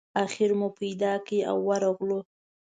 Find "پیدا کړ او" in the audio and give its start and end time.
0.79-1.57